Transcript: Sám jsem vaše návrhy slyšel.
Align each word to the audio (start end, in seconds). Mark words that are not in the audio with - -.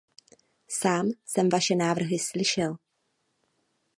Sám 0.67 1.07
jsem 1.25 1.49
vaše 1.49 1.75
návrhy 1.75 2.19
slyšel. 2.19 2.75